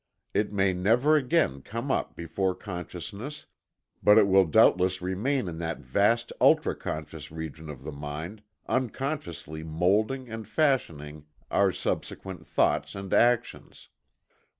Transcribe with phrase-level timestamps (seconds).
[0.33, 3.45] It may never again come up before consciousness,
[4.01, 9.61] but it will doubtless remain in that vast ultra conscious region of the mind, unconsciously
[9.63, 13.89] moulding and fashioning our subsequent thoughts and actions.